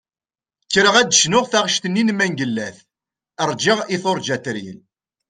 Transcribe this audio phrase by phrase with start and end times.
[0.65, 2.77] Kkreɣ ad d-cnuɣ taɣect-nni n Mengellat
[3.49, 4.79] "Rğiɣ i turğa teryel".